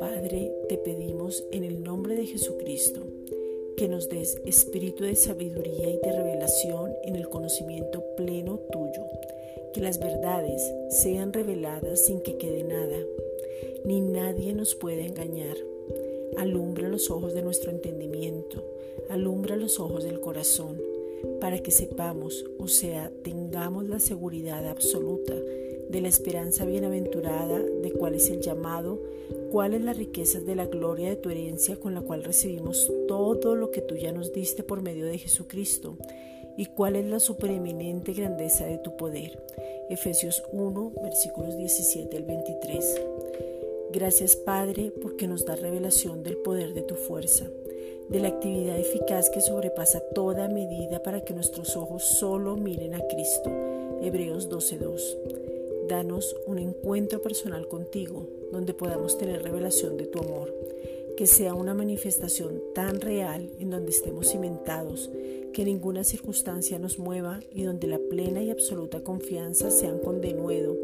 Padre, 0.00 0.52
te 0.68 0.78
pedimos 0.78 1.44
en 1.52 1.64
el 1.64 1.82
nombre 1.84 2.16
de 2.16 2.26
Jesucristo 2.26 3.00
que 3.76 3.86
nos 3.86 4.08
des 4.08 4.40
espíritu 4.44 5.04
de 5.04 5.14
sabiduría 5.14 5.90
y 5.90 5.98
de 5.98 6.12
revelación 6.12 6.92
en 7.04 7.14
el 7.14 7.28
conocimiento 7.28 8.02
pleno 8.16 8.58
tuyo, 8.72 9.06
que 9.72 9.80
las 9.80 10.00
verdades 10.00 10.62
sean 10.88 11.32
reveladas 11.32 12.00
sin 12.00 12.20
que 12.20 12.36
quede 12.36 12.64
nada, 12.64 12.98
ni 13.84 14.00
nadie 14.00 14.52
nos 14.52 14.74
pueda 14.74 15.02
engañar. 15.02 15.56
Alumbra 16.38 16.88
los 16.88 17.10
ojos 17.10 17.34
de 17.34 17.42
nuestro 17.42 17.70
entendimiento, 17.70 18.64
alumbra 19.08 19.56
los 19.56 19.78
ojos 19.78 20.02
del 20.04 20.20
corazón, 20.20 20.80
para 21.40 21.58
que 21.58 21.70
sepamos, 21.70 22.44
o 22.58 22.68
sea, 22.68 23.12
tengamos 23.22 23.88
la 23.88 24.00
seguridad 24.00 24.66
absoluta 24.68 25.34
de 25.34 26.00
la 26.00 26.08
esperanza 26.08 26.64
bienaventurada 26.64 27.60
de 27.60 27.92
cuál 27.92 28.14
es 28.14 28.28
el 28.30 28.40
llamado, 28.40 29.02
cuáles 29.50 29.82
las 29.82 29.96
riquezas 29.96 30.44
de 30.44 30.54
la 30.54 30.66
gloria 30.66 31.08
de 31.08 31.16
tu 31.16 31.30
herencia 31.30 31.76
con 31.76 31.94
la 31.94 32.02
cual 32.02 32.24
recibimos 32.24 32.92
todo 33.06 33.54
lo 33.54 33.70
que 33.70 33.80
tú 33.80 33.94
ya 33.96 34.12
nos 34.12 34.32
diste 34.32 34.62
por 34.62 34.82
medio 34.82 35.06
de 35.06 35.18
Jesucristo, 35.18 35.96
y 36.58 36.66
cuál 36.66 36.96
es 36.96 37.06
la 37.06 37.20
supereminente 37.20 38.12
grandeza 38.12 38.66
de 38.66 38.78
tu 38.78 38.96
poder. 38.96 39.40
Efesios 39.88 40.42
1, 40.52 40.92
versículos 41.00 41.56
17 41.56 42.16
al 42.16 42.24
23. 42.24 43.00
Gracias 43.92 44.36
Padre 44.36 44.92
porque 45.00 45.28
nos 45.28 45.46
da 45.46 45.54
revelación 45.54 46.24
del 46.24 46.36
poder 46.38 46.74
de 46.74 46.82
tu 46.82 46.96
fuerza, 46.96 47.48
de 48.08 48.20
la 48.20 48.28
actividad 48.28 48.78
eficaz 48.78 49.28
que 49.28 49.40
sobrepasa 49.40 50.00
toda 50.14 50.48
medida 50.48 51.02
para 51.02 51.22
que 51.22 51.34
nuestros 51.34 51.76
ojos 51.76 52.04
solo 52.04 52.56
miren 52.56 52.94
a 52.94 53.06
Cristo. 53.06 53.50
Hebreos 54.00 54.48
12.2. 54.48 55.86
Danos 55.88 56.36
un 56.46 56.58
encuentro 56.58 57.20
personal 57.20 57.68
contigo 57.68 58.26
donde 58.50 58.74
podamos 58.74 59.18
tener 59.18 59.42
revelación 59.42 59.96
de 59.96 60.06
tu 60.06 60.20
amor, 60.20 60.54
que 61.16 61.26
sea 61.26 61.54
una 61.54 61.74
manifestación 61.74 62.62
tan 62.74 63.00
real 63.00 63.50
en 63.58 63.70
donde 63.70 63.90
estemos 63.90 64.30
cimentados, 64.30 65.10
que 65.52 65.64
ninguna 65.64 66.04
circunstancia 66.04 66.78
nos 66.78 66.98
mueva 66.98 67.40
y 67.52 67.62
donde 67.62 67.88
la 67.88 67.98
plena 67.98 68.42
y 68.42 68.50
absoluta 68.50 69.02
confianza 69.02 69.70
sean 69.70 69.98
con 69.98 70.20
denuedo 70.20 70.76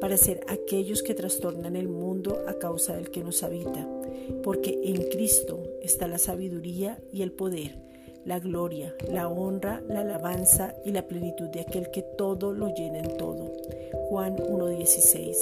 para 0.00 0.16
ser 0.16 0.40
aquellos 0.48 1.02
que 1.02 1.14
trastornan 1.14 1.76
el 1.76 1.88
mundo 1.88 2.42
a 2.46 2.54
causa 2.54 2.96
del 2.96 3.10
que 3.10 3.22
nos 3.22 3.42
habita, 3.42 3.88
porque 4.42 4.80
en 4.84 5.08
Cristo 5.10 5.62
está 5.82 6.08
la 6.08 6.18
sabiduría 6.18 6.98
y 7.12 7.22
el 7.22 7.32
poder, 7.32 7.76
la 8.24 8.38
gloria, 8.40 8.94
la 9.10 9.28
honra, 9.28 9.82
la 9.88 10.00
alabanza 10.00 10.74
y 10.84 10.92
la 10.92 11.06
plenitud 11.06 11.48
de 11.48 11.60
aquel 11.60 11.90
que 11.90 12.02
todo 12.02 12.52
lo 12.52 12.74
llena 12.74 12.98
en 12.98 13.16
todo. 13.16 13.52
Juan 14.08 14.36
1.16. 14.36 15.34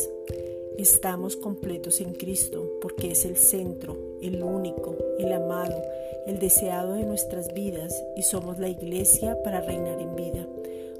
Estamos 0.78 1.36
completos 1.36 2.00
en 2.00 2.14
Cristo 2.14 2.78
porque 2.80 3.10
es 3.10 3.24
el 3.24 3.36
centro, 3.36 3.96
el 4.22 4.42
único, 4.42 4.96
el 5.18 5.32
amado, 5.32 5.82
el 6.26 6.38
deseado 6.38 6.94
de 6.94 7.04
nuestras 7.04 7.52
vidas 7.52 8.02
y 8.16 8.22
somos 8.22 8.58
la 8.58 8.68
iglesia 8.68 9.40
para 9.42 9.60
reinar 9.60 10.00
en 10.00 10.16
vida. 10.16 10.46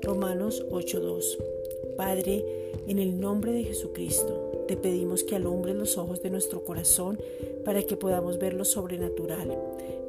Romanos 0.03 0.65
8.2. 0.71 1.62
Padre, 1.97 2.45
en 2.87 2.99
el 2.99 3.21
nombre 3.21 3.53
de 3.53 3.65
Jesucristo, 3.65 4.65
te 4.67 4.77
pedimos 4.77 5.25
que 5.25 5.37
alumbres 5.37 5.77
los 5.77 5.99
ojos 5.99 6.23
de 6.23 6.31
nuestro 6.31 6.65
corazón 6.65 7.19
para 7.65 7.83
que 7.83 7.97
podamos 7.97 8.39
ver 8.39 8.55
lo 8.55 8.65
sobrenatural, 8.65 9.59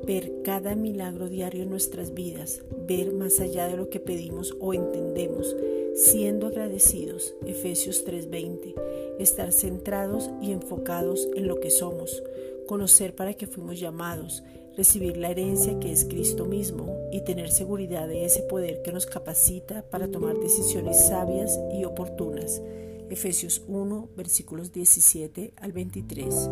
ver 0.05 0.41
cada 0.43 0.75
milagro 0.75 1.29
diario 1.29 1.63
en 1.63 1.69
nuestras 1.69 2.13
vidas, 2.13 2.61
ver 2.87 3.11
más 3.11 3.39
allá 3.39 3.67
de 3.67 3.77
lo 3.77 3.89
que 3.89 3.99
pedimos 3.99 4.55
o 4.59 4.73
entendemos, 4.73 5.55
siendo 5.95 6.47
agradecidos, 6.47 7.35
Efesios 7.45 8.03
3:20, 8.05 8.75
estar 9.19 9.51
centrados 9.51 10.29
y 10.41 10.51
enfocados 10.51 11.29
en 11.35 11.47
lo 11.47 11.59
que 11.59 11.69
somos, 11.69 12.23
conocer 12.65 13.15
para 13.15 13.33
qué 13.33 13.47
fuimos 13.47 13.79
llamados, 13.79 14.43
recibir 14.75 15.17
la 15.17 15.29
herencia 15.29 15.79
que 15.79 15.91
es 15.91 16.05
Cristo 16.05 16.45
mismo 16.45 17.09
y 17.11 17.21
tener 17.21 17.51
seguridad 17.51 18.07
de 18.07 18.25
ese 18.25 18.41
poder 18.43 18.81
que 18.81 18.91
nos 18.91 19.05
capacita 19.05 19.83
para 19.89 20.09
tomar 20.09 20.37
decisiones 20.37 21.07
sabias 21.07 21.59
y 21.73 21.85
oportunas. 21.85 22.61
Efesios 23.09 23.63
1, 23.67 24.09
versículos 24.15 24.71
17 24.71 25.53
al 25.57 25.71
23. 25.71 26.49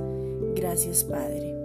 Gracias 0.55 1.03
Padre. 1.03 1.60